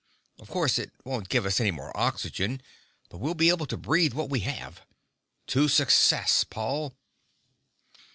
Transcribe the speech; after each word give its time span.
Of 0.39 0.49
course, 0.49 0.79
it 0.79 0.91
won't 1.05 1.29
give 1.29 1.45
us 1.45 1.59
any 1.59 1.69
more 1.69 1.95
oxygen, 1.95 2.63
but 3.09 3.19
we'll 3.19 3.35
be 3.35 3.49
able 3.49 3.67
to 3.67 3.77
breathe 3.77 4.15
what 4.15 4.31
we 4.31 4.39
have. 4.39 4.81
To 5.49 5.67
success, 5.67 6.43
Paul!" 6.43 6.95